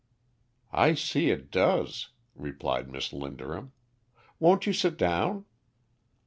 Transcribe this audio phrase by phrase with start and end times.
[0.73, 3.71] "I see it does," replied Miss Linderham.
[4.39, 5.45] "Won't you sit down?"